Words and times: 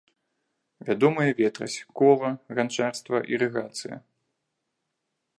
Вядомыя 0.87 1.31
ветразь, 1.39 1.75
кола, 1.99 2.31
ганчарства, 2.59 3.17
ірыгацыя. 3.33 3.97